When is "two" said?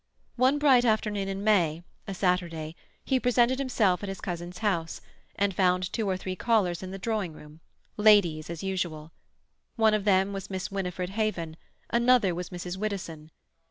5.93-6.09